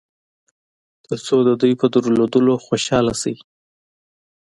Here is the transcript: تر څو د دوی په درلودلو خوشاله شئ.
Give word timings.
تر 1.05 1.17
څو 1.25 1.37
د 1.47 1.49
دوی 1.61 1.73
په 1.81 1.85
درلودلو 1.93 2.53
خوشاله 2.65 3.13
شئ. 3.21 3.35